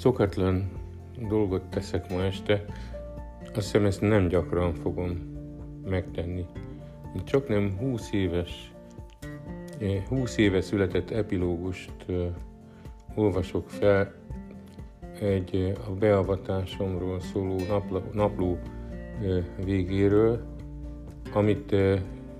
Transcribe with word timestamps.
Szokatlan 0.00 0.70
dolgot 1.28 1.62
teszek 1.62 2.10
ma 2.10 2.22
este, 2.22 2.64
azt 3.40 3.54
hiszem 3.54 3.84
ezt 3.84 4.00
nem 4.00 4.28
gyakran 4.28 4.74
fogom 4.74 5.10
megtenni. 5.84 6.46
Csak 7.24 7.48
nem 7.48 7.76
20 7.78 8.12
éves, 8.12 8.72
20 10.08 10.36
éve 10.36 10.60
született 10.60 11.10
epilógust 11.10 11.92
olvasok 13.14 13.70
fel 13.70 14.14
egy 15.20 15.72
a 15.88 15.90
beavatásomról 15.90 17.20
szóló 17.20 17.56
napló, 17.68 18.02
napló 18.12 18.58
végéről, 19.64 20.46
amit 21.32 21.70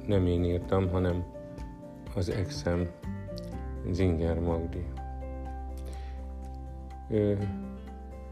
nem 0.07 0.27
én 0.27 0.45
írtam, 0.45 0.89
hanem 0.89 1.25
az 2.15 2.29
exem 2.29 2.89
Zinger 3.91 4.39
Magdi. 4.39 4.85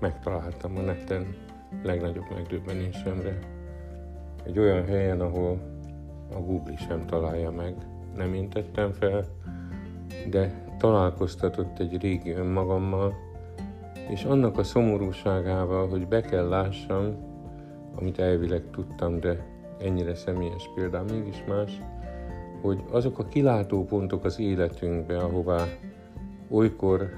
Megtaláltam 0.01 0.77
a 0.77 0.81
neten 0.81 1.37
legnagyobb 1.83 2.27
megdöbbenésemre. 2.35 3.39
Egy 4.45 4.59
olyan 4.59 4.85
helyen, 4.85 5.21
ahol 5.21 5.59
a 6.35 6.41
Google 6.41 6.77
sem 6.77 7.07
találja 7.07 7.51
meg, 7.51 7.75
nem 8.17 8.35
én 8.35 8.49
tettem 8.49 8.93
fel, 8.93 9.25
de 10.31 10.65
találkoztatott 10.79 11.79
egy 11.79 12.01
régi 12.01 12.31
önmagammal, 12.31 13.15
és 14.09 14.25
annak 14.25 14.59
a 14.59 14.63
szomorúságával, 14.63 15.89
hogy 15.89 16.07
be 16.07 16.21
kell 16.21 16.49
lássam, 16.49 17.17
amit 17.95 18.19
elvileg 18.19 18.63
tudtam, 18.71 19.21
de 19.21 19.47
ennyire 19.81 20.15
személyes 20.15 20.71
példám 20.75 21.05
mégis 21.05 21.45
más, 21.49 21.81
hogy 22.61 22.83
azok 22.91 23.19
a 23.19 23.29
kilátópontok 23.29 24.25
az 24.25 24.39
életünkbe, 24.39 25.19
ahová 25.19 25.65
olykor 26.49 27.11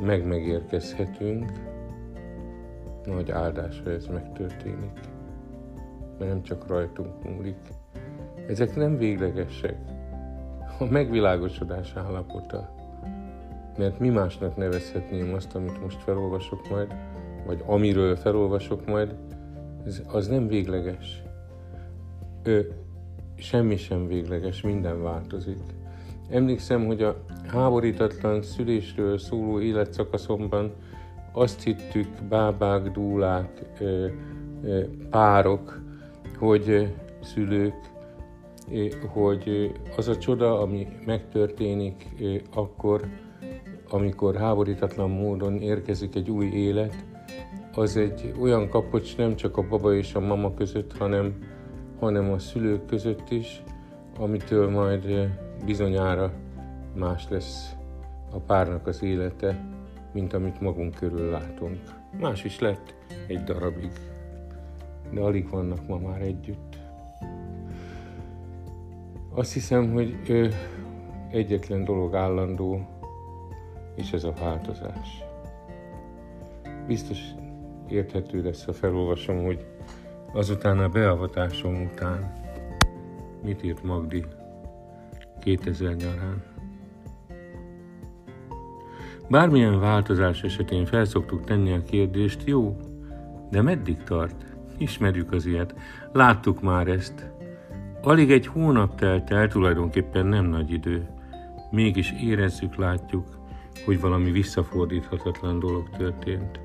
meg-megérkezhetünk, 0.00 1.52
nagy 3.04 3.30
áldás, 3.30 3.80
ha 3.84 3.90
ez 3.90 4.06
megtörténik. 4.06 5.00
Mert 6.18 6.30
nem 6.30 6.42
csak 6.42 6.66
rajtunk 6.66 7.24
múlik. 7.24 7.58
Ezek 8.48 8.76
nem 8.76 8.96
véglegesek. 8.96 9.76
A 10.78 10.84
megvilágosodás 10.84 11.94
állapota. 11.96 12.74
Mert 13.78 13.98
mi 13.98 14.08
másnak 14.08 14.56
nevezhetném 14.56 15.34
azt, 15.34 15.54
amit 15.54 15.80
most 15.82 16.02
felolvasok 16.02 16.68
majd, 16.70 16.94
vagy 17.46 17.62
amiről 17.66 18.16
felolvasok 18.16 18.86
majd, 18.86 19.14
ez, 19.84 20.02
az 20.06 20.28
nem 20.28 20.46
végleges. 20.46 21.22
Ő, 22.42 22.72
semmi 23.34 23.76
sem 23.76 24.06
végleges, 24.06 24.60
minden 24.60 25.02
változik. 25.02 25.60
Emlékszem, 26.30 26.86
hogy 26.86 27.02
a 27.02 27.16
háborítatlan 27.46 28.42
szülésről 28.42 29.18
szóló 29.18 29.60
életszakaszomban 29.60 30.72
azt 31.32 31.62
hittük 31.62 32.08
bábák, 32.28 32.90
dúlák, 32.90 33.62
párok, 35.10 35.80
hogy 36.38 36.94
szülők, 37.22 37.74
hogy 39.12 39.72
az 39.96 40.08
a 40.08 40.16
csoda, 40.16 40.60
ami 40.60 40.86
megtörténik 41.04 42.08
akkor, 42.54 43.00
amikor 43.90 44.36
háborítatlan 44.36 45.10
módon 45.10 45.56
érkezik 45.56 46.14
egy 46.14 46.30
új 46.30 46.46
élet, 46.46 47.04
az 47.74 47.96
egy 47.96 48.34
olyan 48.40 48.68
kapocs 48.68 49.16
nem 49.16 49.36
csak 49.36 49.56
a 49.56 49.68
baba 49.68 49.94
és 49.94 50.14
a 50.14 50.20
mama 50.20 50.54
között, 50.54 50.96
hanem, 50.96 51.34
hanem 51.98 52.32
a 52.32 52.38
szülők 52.38 52.86
között 52.86 53.30
is, 53.30 53.62
amitől 54.18 54.70
majd 54.70 55.28
bizonyára 55.64 56.32
más 56.94 57.28
lesz 57.28 57.74
a 58.30 58.38
párnak 58.38 58.86
az 58.86 59.02
élete, 59.02 59.64
mint 60.12 60.32
amit 60.32 60.60
magunk 60.60 60.94
körül 60.94 61.30
látunk. 61.30 61.80
Más 62.20 62.44
is 62.44 62.58
lett 62.58 62.94
egy 63.26 63.44
darabig, 63.44 63.90
de 65.10 65.20
alig 65.20 65.50
vannak 65.50 65.86
ma 65.86 65.98
már 65.98 66.20
együtt. 66.20 66.78
Azt 69.34 69.52
hiszem, 69.52 69.92
hogy 69.92 70.16
ő 70.28 70.52
egyetlen 71.30 71.84
dolog 71.84 72.14
állandó, 72.14 72.86
és 73.94 74.12
ez 74.12 74.24
a 74.24 74.32
változás. 74.40 75.24
Biztos 76.86 77.18
érthető 77.88 78.42
lesz, 78.42 78.64
ha 78.64 78.72
felolvasom, 78.72 79.44
hogy 79.44 79.66
azután 80.32 80.78
a 80.78 80.88
beavatásom 80.88 81.82
után 81.82 82.32
mit 83.42 83.62
írt 83.62 83.82
Magdi 83.82 84.24
2000 85.46 85.94
nyarán. 85.94 86.42
Bármilyen 89.28 89.80
változás 89.80 90.42
esetén 90.42 90.84
felszoktuk 90.84 91.44
tenni 91.44 91.72
a 91.72 91.82
kérdést, 91.82 92.42
jó, 92.44 92.76
de 93.50 93.62
meddig 93.62 93.96
tart? 94.02 94.56
Ismerjük 94.78 95.32
az 95.32 95.46
ilyet, 95.46 95.74
láttuk 96.12 96.62
már 96.62 96.88
ezt. 96.88 97.30
Alig 98.02 98.30
egy 98.30 98.46
hónap 98.46 98.94
telt 98.94 99.30
el, 99.30 99.48
tulajdonképpen 99.48 100.26
nem 100.26 100.44
nagy 100.44 100.70
idő. 100.70 101.08
Mégis 101.70 102.12
érezzük, 102.22 102.74
látjuk, 102.74 103.38
hogy 103.84 104.00
valami 104.00 104.30
visszafordíthatatlan 104.30 105.58
dolog 105.58 105.90
történt. 105.90 106.60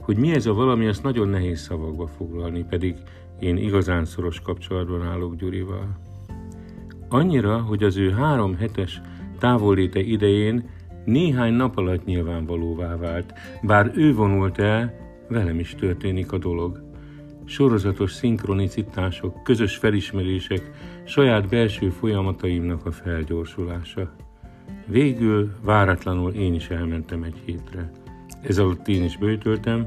Hogy 0.00 0.16
mi 0.16 0.30
ez 0.34 0.46
a 0.46 0.54
valami, 0.54 0.86
azt 0.86 1.02
nagyon 1.02 1.28
nehéz 1.28 1.60
szavakba 1.60 2.06
foglalni, 2.06 2.64
pedig 2.64 2.96
én 3.38 3.56
igazán 3.56 4.04
szoros 4.04 4.40
kapcsolatban 4.40 5.02
állok 5.02 5.36
Gyurival. 5.36 6.07
Annyira, 7.08 7.58
hogy 7.60 7.82
az 7.82 7.96
ő 7.96 8.10
három 8.10 8.56
hetes 8.56 9.00
távolléte 9.38 10.00
idején 10.00 10.68
néhány 11.04 11.52
nap 11.52 11.76
alatt 11.76 12.04
nyilvánvalóvá 12.04 12.96
vált, 12.96 13.32
bár 13.62 13.90
ő 13.94 14.14
vonult 14.14 14.58
el, 14.58 14.94
velem 15.28 15.58
is 15.58 15.74
történik 15.74 16.32
a 16.32 16.38
dolog. 16.38 16.82
Sorozatos 17.44 18.12
szinkronicitások, 18.12 19.42
közös 19.42 19.76
felismerések, 19.76 20.70
saját 21.04 21.48
belső 21.48 21.88
folyamataimnak 21.90 22.86
a 22.86 22.90
felgyorsulása. 22.90 24.14
Végül 24.86 25.52
váratlanul 25.62 26.32
én 26.32 26.54
is 26.54 26.68
elmentem 26.68 27.22
egy 27.22 27.42
hétre. 27.44 27.90
Ez 28.42 28.58
alatt 28.58 28.88
én 28.88 29.04
is 29.04 29.16
bőtöltem, 29.16 29.86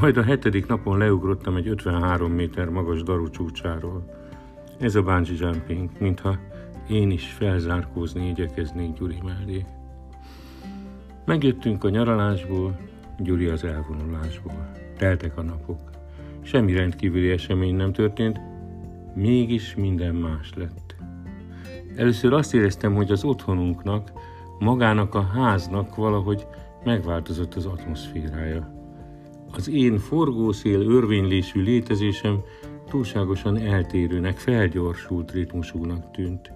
majd 0.00 0.16
a 0.16 0.22
hetedik 0.22 0.66
napon 0.66 0.98
leugrottam 0.98 1.56
egy 1.56 1.68
53 1.68 2.32
méter 2.32 2.68
magas 2.68 3.02
daru 3.02 3.30
csúcsáról. 3.30 4.25
Ez 4.78 4.94
a 4.94 5.02
bungee 5.02 5.36
jumping, 5.38 5.90
mintha 5.98 6.38
én 6.88 7.10
is 7.10 7.26
felzárkózni 7.26 8.28
igyekeznék 8.28 8.92
Gyuri 8.92 9.18
mellé. 9.24 9.64
Megjöttünk 11.24 11.84
a 11.84 11.88
nyaralásból, 11.88 12.78
Gyuri 13.18 13.46
az 13.46 13.64
elvonulásból. 13.64 14.70
Teltek 14.98 15.38
a 15.38 15.42
napok. 15.42 15.90
Semmi 16.42 16.72
rendkívüli 16.72 17.30
esemény 17.30 17.74
nem 17.74 17.92
történt, 17.92 18.40
mégis 19.14 19.74
minden 19.74 20.14
más 20.14 20.54
lett. 20.54 20.96
Először 21.96 22.32
azt 22.32 22.54
éreztem, 22.54 22.94
hogy 22.94 23.10
az 23.10 23.24
otthonunknak, 23.24 24.12
magának 24.58 25.14
a 25.14 25.22
háznak 25.22 25.94
valahogy 25.94 26.46
megváltozott 26.84 27.54
az 27.54 27.66
atmoszférája. 27.66 28.74
Az 29.52 29.68
én 29.68 29.98
forgószél 29.98 30.80
örvénylésű 30.80 31.62
létezésem 31.62 32.40
túlságosan 32.88 33.56
eltérőnek, 33.56 34.38
felgyorsult 34.38 35.32
ritmusúnak 35.32 36.10
tűnt. 36.10 36.52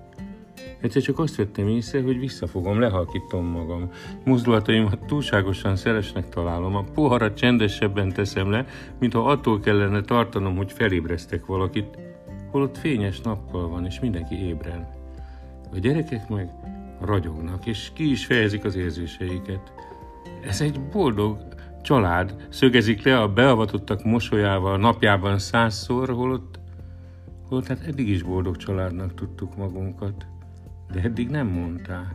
Egyszer 0.81 1.03
csak 1.03 1.19
azt 1.19 1.37
vettem 1.37 1.69
észre, 1.69 2.03
hogy 2.03 2.19
visszafogom, 2.19 2.81
lehalkítom 2.81 3.47
magam. 3.47 3.91
Mozdulataimat 4.25 4.99
túlságosan 5.07 5.77
szeresnek 5.77 6.29
találom, 6.29 6.77
a 6.77 6.85
poharat 6.95 7.37
csendesebben 7.37 8.13
teszem 8.13 8.51
le, 8.51 8.67
mintha 8.99 9.25
attól 9.25 9.61
kellene 9.61 10.01
tartanom, 10.01 10.57
hogy 10.57 10.73
felébreztek 10.73 11.47
valakit, 11.47 11.99
holott 12.51 12.79
fényes 12.79 13.21
nappal 13.21 13.69
van, 13.69 13.87
és 13.87 14.01
mindenki 14.01 14.35
ébren. 14.35 14.89
A 15.73 15.79
gyerekek 15.79 16.29
meg 16.29 16.51
ragyognak, 17.01 17.67
és 17.67 17.91
ki 17.95 18.11
is 18.11 18.27
fejezik 18.27 18.65
az 18.65 18.77
érzéseiket. 18.77 19.73
Ez 20.47 20.61
egy 20.61 20.81
boldog 20.81 21.39
család, 21.83 22.47
szögezik 22.49 23.05
le 23.05 23.21
a 23.21 23.33
beavatottak 23.33 24.05
mosolyával 24.05 24.79
napjában 24.79 25.39
százszor, 25.39 26.09
holott, 26.09 26.59
holott 27.49 27.67
hát 27.67 27.87
eddig 27.87 28.09
is 28.09 28.23
boldog 28.23 28.57
családnak 28.57 29.15
tudtuk 29.15 29.57
magunkat 29.57 30.27
de 30.93 31.01
eddig 31.01 31.29
nem 31.29 31.47
mondták. 31.47 32.15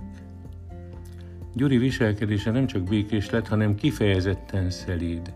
Gyuri 1.54 1.78
viselkedése 1.78 2.52
nem 2.52 2.68
csak 2.68 2.84
békés 2.84 3.30
lett, 3.30 3.48
hanem 3.48 3.76
kifejezetten 3.76 4.70
szelíd. 4.70 5.34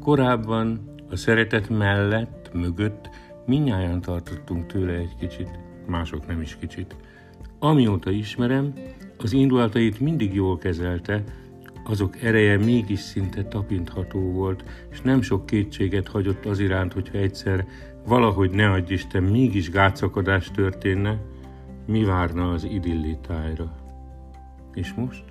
Korábban 0.00 0.94
a 1.10 1.16
szeretet 1.16 1.68
mellett, 1.68 2.50
mögött 2.52 3.08
minnyáján 3.46 4.00
tartottunk 4.00 4.66
tőle 4.66 4.92
egy 4.92 5.16
kicsit, 5.18 5.58
mások 5.86 6.26
nem 6.26 6.40
is 6.40 6.56
kicsit. 6.60 6.96
Amióta 7.58 8.10
ismerem, 8.10 8.72
az 9.18 9.32
indulatait 9.32 10.00
mindig 10.00 10.34
jól 10.34 10.58
kezelte, 10.58 11.24
azok 11.84 12.22
ereje 12.22 12.56
mégis 12.56 13.00
szinte 13.00 13.44
tapintható 13.44 14.20
volt, 14.20 14.64
és 14.90 15.00
nem 15.00 15.22
sok 15.22 15.46
kétséget 15.46 16.08
hagyott 16.08 16.46
az 16.46 16.58
iránt, 16.58 16.92
hogyha 16.92 17.18
egyszer 17.18 17.66
valahogy 18.06 18.50
ne 18.50 18.70
adj 18.70 18.92
Isten, 18.92 19.22
mégis 19.22 19.70
gátszakadás 19.70 20.50
történne, 20.50 21.20
mi 21.86 22.04
várna 22.04 22.50
az 22.50 22.64
idillitájra? 22.64 23.76
És 24.74 24.92
most? 24.92 25.24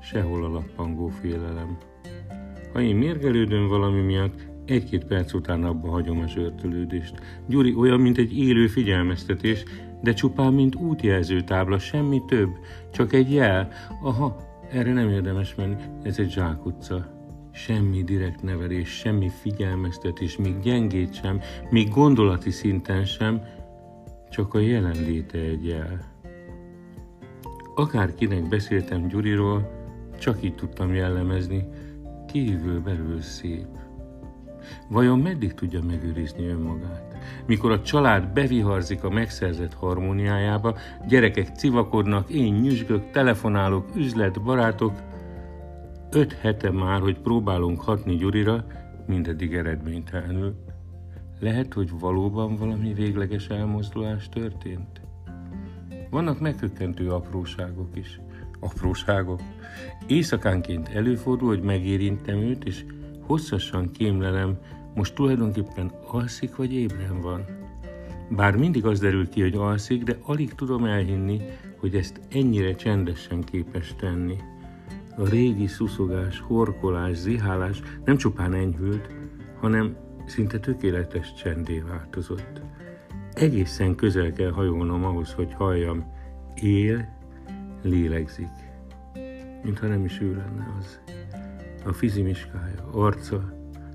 sehol 0.00 0.44
a 0.44 0.48
lappangó 0.48 1.08
félelem. 1.08 1.78
Ha 2.72 2.80
én 2.80 2.96
mérgelődöm 2.96 3.68
valami 3.68 4.00
miatt, 4.00 4.46
egy-két 4.64 5.04
perc 5.04 5.32
után 5.32 5.64
abba 5.64 5.90
hagyom 5.90 6.20
a 6.20 6.28
zsörtölődést. 6.28 7.14
Gyuri 7.46 7.74
olyan, 7.74 8.00
mint 8.00 8.18
egy 8.18 8.38
élő 8.38 8.66
figyelmeztetés, 8.66 9.64
de 10.02 10.12
csupán 10.12 10.52
mint 10.52 10.74
útjelző 10.74 11.40
tábla, 11.40 11.78
semmi 11.78 12.22
több, 12.26 12.50
csak 12.92 13.12
egy 13.12 13.32
jel. 13.32 13.68
Aha, 14.02 14.36
erre 14.70 14.92
nem 14.92 15.08
érdemes 15.08 15.54
menni, 15.54 15.76
ez 16.02 16.18
egy 16.18 16.30
zsákutca. 16.30 17.12
Semmi 17.52 18.02
direkt 18.02 18.42
nevelés, 18.42 18.88
semmi 18.88 19.28
figyelmeztetés, 19.28 20.36
még 20.36 20.60
gyengét 20.60 21.14
sem, 21.14 21.40
még 21.70 21.88
gondolati 21.88 22.50
szinten 22.50 23.04
sem, 23.04 23.42
csak 24.30 24.54
a 24.54 24.58
jelenléte 24.58 25.38
egy 25.38 25.66
jel. 25.66 26.12
Akárkinek 27.74 28.48
beszéltem 28.48 29.08
Gyuriról, 29.08 29.70
csak 30.18 30.42
így 30.42 30.54
tudtam 30.54 30.94
jellemezni, 30.94 31.68
kívül 32.26 32.80
belül 32.80 33.20
szép. 33.20 33.83
Vajon 34.88 35.18
meddig 35.18 35.54
tudja 35.54 35.82
megőrizni 35.82 36.46
önmagát? 36.46 37.16
Mikor 37.46 37.70
a 37.70 37.82
család 37.82 38.32
beviharzik 38.32 39.04
a 39.04 39.10
megszerzett 39.10 39.74
harmóniájába, 39.74 40.76
gyerekek 41.08 41.48
civakodnak, 41.56 42.30
én 42.30 42.54
nyüzsgök, 42.54 43.10
telefonálok, 43.10 43.88
üzlet, 43.96 44.42
barátok, 44.42 44.92
öt 46.10 46.32
hete 46.32 46.70
már, 46.70 47.00
hogy 47.00 47.18
próbálunk 47.18 47.80
hatni 47.80 48.16
Gyurira, 48.16 48.64
mindeddig 49.06 49.54
eredménytelenül. 49.54 50.54
Lehet, 51.40 51.72
hogy 51.74 51.90
valóban 51.98 52.56
valami 52.56 52.92
végleges 52.92 53.48
elmozdulás 53.48 54.28
történt? 54.28 55.00
Vannak 56.10 56.40
meghökkentő 56.40 57.10
apróságok 57.10 57.96
is. 57.96 58.20
Apróságok? 58.60 59.40
Éjszakánként 60.06 60.88
előfordul, 60.88 61.48
hogy 61.48 61.62
megérintem 61.62 62.36
őt, 62.36 62.64
és 62.64 62.84
hosszasan 63.26 63.90
kémlelem, 63.90 64.58
most 64.94 65.14
tulajdonképpen 65.14 65.92
alszik 66.06 66.56
vagy 66.56 66.72
ébren 66.72 67.20
van. 67.20 67.44
Bár 68.30 68.56
mindig 68.56 68.86
az 68.86 69.00
derül 69.00 69.28
ki, 69.28 69.40
hogy 69.40 69.54
alszik, 69.54 70.02
de 70.02 70.18
alig 70.22 70.54
tudom 70.54 70.84
elhinni, 70.84 71.40
hogy 71.80 71.94
ezt 71.94 72.20
ennyire 72.30 72.74
csendesen 72.74 73.40
képes 73.40 73.94
tenni. 73.94 74.36
A 75.16 75.28
régi 75.28 75.66
szuszogás, 75.66 76.40
horkolás, 76.40 77.16
zihálás 77.16 77.82
nem 78.04 78.16
csupán 78.16 78.54
enyhült, 78.54 79.08
hanem 79.60 79.96
szinte 80.26 80.58
tökéletes 80.58 81.34
csendé 81.34 81.78
változott. 81.78 82.60
Egészen 83.32 83.94
közel 83.94 84.32
kell 84.32 84.50
hajolnom 84.50 85.04
ahhoz, 85.04 85.32
hogy 85.32 85.52
halljam. 85.52 86.12
Él, 86.54 87.08
lélegzik. 87.82 88.52
Mintha 89.62 89.86
nem 89.86 90.04
is 90.04 90.20
ő 90.20 90.34
lenne 90.34 90.74
az. 90.78 91.00
A 91.84 91.92
fizimiskája, 91.92 92.88
arca. 92.92 93.52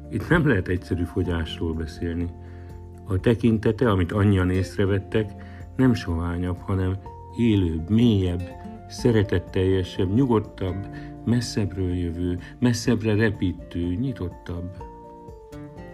Itt 0.09 0.30
nem 0.30 0.47
lehet 0.47 0.68
egyszerű 0.68 1.03
fogyásról 1.03 1.74
beszélni. 1.74 2.30
A 3.07 3.19
tekintete, 3.19 3.89
amit 3.89 4.12
annyian 4.12 4.50
észrevettek, 4.50 5.31
nem 5.75 5.94
soványabb, 5.94 6.57
hanem 6.57 6.97
élőbb, 7.38 7.89
mélyebb, 7.89 8.41
szeretetteljesebb, 8.89 10.13
nyugodtabb, 10.13 10.88
messzebbről 11.25 11.95
jövő, 11.95 12.39
messzebbre 12.59 13.15
repítő, 13.15 13.94
nyitottabb. 13.94 14.75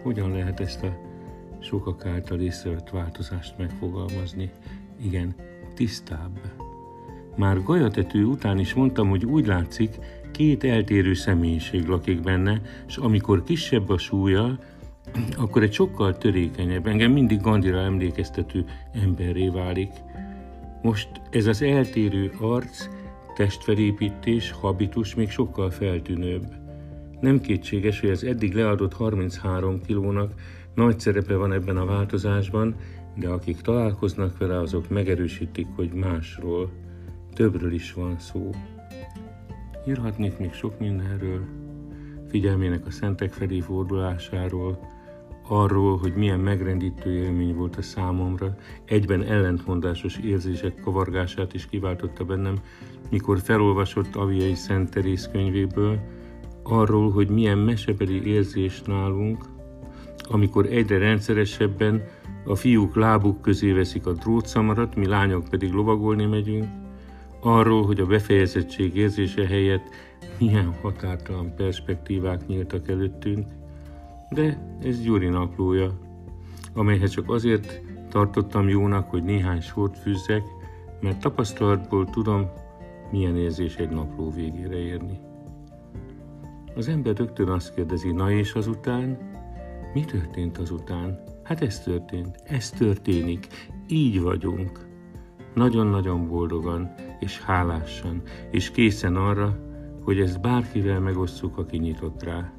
Hogyan 0.04 0.32
lehet 0.32 0.60
ezt 0.60 0.84
a 0.84 0.98
sokak 1.60 2.06
által 2.06 2.40
észrevett 2.40 2.90
változást 2.90 3.58
megfogalmazni? 3.58 4.52
Igen, 5.02 5.36
tisztább. 5.74 6.40
Már 7.36 7.64
golyatető 7.64 8.26
után 8.26 8.60
is 8.60 8.74
mondtam, 8.74 9.10
hogy 9.10 9.26
úgy 9.26 9.46
látszik, 9.46 10.00
két 10.36 10.64
eltérő 10.64 11.14
személyiség 11.14 11.88
lakik 11.88 12.22
benne, 12.22 12.62
és 12.88 12.98
amikor 12.98 13.44
kisebb 13.44 13.90
a 13.90 13.98
súlya, 13.98 14.60
akkor 15.38 15.64
egy 15.64 15.74
sokkal 15.74 16.18
törékenyebb, 16.18 16.88
engem 16.88 17.12
mindig 17.12 17.42
Gandhira 17.42 17.80
emlékeztető 17.80 18.66
emberré 18.94 19.48
válik. 19.48 19.92
Most 20.82 21.10
ez 21.30 21.46
az 21.46 21.62
eltérő 21.62 22.32
arc, 22.40 22.88
testfelépítés, 23.36 24.52
habitus 24.52 25.16
még 25.16 25.30
sokkal 25.30 25.70
feltűnőbb. 25.70 26.46
Nem 27.20 27.42
kétséges, 27.42 28.00
hogy 28.00 28.10
az 28.10 28.24
eddig 28.24 28.54
leadott 28.54 28.94
33 28.94 29.82
kilónak 29.82 30.34
nagy 30.74 31.00
szerepe 31.00 31.36
van 31.36 31.54
ebben 31.54 31.78
a 31.78 31.86
változásban, 31.86 32.76
de 33.16 33.28
akik 33.28 33.62
találkoznak 33.62 34.38
vele, 34.38 34.60
azok 34.60 34.90
megerősítik, 34.90 35.68
hogy 35.76 35.92
másról, 35.94 36.72
többről 37.34 37.74
is 37.74 37.94
van 37.94 38.20
szó. 38.20 38.50
Írhatnék 39.88 40.38
még 40.38 40.54
sok 40.54 40.80
mindenről, 40.80 41.42
figyelmének 42.28 42.86
a 42.86 42.92
szentek 42.92 43.32
felé 43.32 43.60
fordulásáról, 43.60 44.80
arról, 45.48 45.98
hogy 45.98 46.14
milyen 46.14 46.40
megrendítő 46.40 47.12
élmény 47.12 47.56
volt 47.56 47.76
a 47.76 47.82
számomra, 47.82 48.56
egyben 48.86 49.24
ellentmondásos 49.24 50.18
érzések 50.18 50.80
kavargását 50.80 51.54
is 51.54 51.66
kiváltotta 51.66 52.24
bennem, 52.24 52.56
mikor 53.10 53.40
felolvasott 53.40 54.16
Aviai 54.16 54.54
Szent 54.54 54.90
Terész 54.90 55.30
könyvéből, 55.32 56.00
arról, 56.64 57.12
hogy 57.12 57.30
milyen 57.30 57.58
mesebeli 57.58 58.28
érzés 58.28 58.82
nálunk, 58.82 59.46
amikor 60.30 60.66
egyre 60.66 60.98
rendszeresebben 60.98 62.04
a 62.46 62.56
fiúk 62.56 62.96
lábuk 62.96 63.42
közé 63.42 63.72
veszik 63.72 64.06
a 64.06 64.14
drótszamarat, 64.14 64.96
mi 64.96 65.08
lányok 65.08 65.48
pedig 65.50 65.72
lovagolni 65.72 66.26
megyünk, 66.26 66.66
arról, 67.46 67.86
hogy 67.86 68.00
a 68.00 68.06
befejezettség 68.06 68.96
érzése 68.96 69.48
helyett 69.48 69.90
milyen 70.40 70.74
határtalan 70.82 71.56
perspektívák 71.56 72.48
nyíltak 72.48 72.88
előttünk, 72.90 73.46
de 74.30 74.78
ez 74.84 75.02
Gyuri 75.02 75.28
naplója, 75.28 76.00
amelyhez 76.74 77.10
csak 77.10 77.30
azért 77.30 77.82
tartottam 78.10 78.70
jónak, 78.70 79.10
hogy 79.10 79.24
néhány 79.24 79.62
sort 79.62 79.98
fűzzek, 79.98 80.44
mert 81.02 81.20
tapasztalatból 81.20 82.10
tudom, 82.10 82.50
milyen 83.12 83.38
érzés 83.38 83.76
egy 83.76 83.90
napló 83.90 84.32
végére 84.32 84.78
érni. 84.78 85.20
Az 86.76 86.88
ember 86.88 87.16
rögtön 87.16 87.48
azt 87.48 87.74
kérdezi, 87.74 88.12
na 88.12 88.32
és 88.32 88.54
azután? 88.54 89.18
Mi 89.94 90.06
történt 90.06 90.58
azután? 90.58 91.24
Hát 91.44 91.62
ez 91.62 91.80
történt, 91.80 92.36
ez 92.44 92.70
történik, 92.70 93.48
így 93.88 94.22
vagyunk. 94.22 94.86
Nagyon-nagyon 95.54 96.28
boldogan 96.28 96.94
és 97.26 97.42
hálásan, 97.42 98.22
és 98.52 98.72
készen 98.72 99.16
arra, 99.16 99.58
hogy 100.04 100.20
ezt 100.20 100.42
bárkivel 100.42 101.00
megosszuk, 101.00 101.58
aki 101.58 101.78
nyitott 101.78 102.24
rá. 102.24 102.52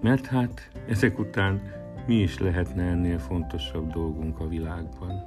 Mert 0.00 0.26
hát 0.26 0.70
ezek 0.88 1.18
után 1.18 1.62
mi 2.06 2.14
is 2.14 2.38
lehetne 2.38 2.82
ennél 2.82 3.18
fontosabb 3.18 3.92
dolgunk 3.92 4.40
a 4.40 4.48
világban. 4.48 5.22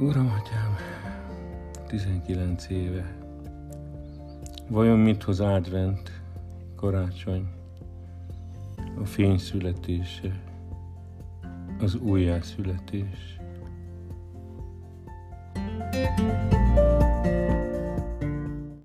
Uram, 0.00 0.26
atyám, 0.26 0.76
19 1.86 2.68
éve. 2.68 3.16
Vajon 4.68 4.98
mit 4.98 5.22
hoz 5.22 5.40
advent, 5.40 6.22
karácsony, 6.76 7.48
a 9.00 9.04
fény 9.04 9.38
születése, 9.38 10.40
az 11.80 11.94
újjászületés? 11.94 13.33